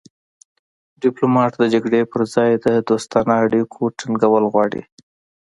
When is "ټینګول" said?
3.99-4.43